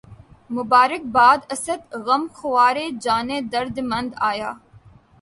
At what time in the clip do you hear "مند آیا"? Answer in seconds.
3.89-4.51